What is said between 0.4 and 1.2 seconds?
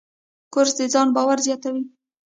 کورس د ځان